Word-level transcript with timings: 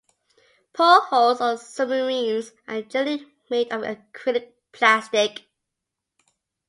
Portholes 0.73 1.39
on 1.39 1.59
submarines 1.59 2.53
are 2.67 2.81
generally 2.81 3.27
made 3.51 3.71
of 3.71 3.83
acrylic 3.83 4.53
plastic. 4.71 5.45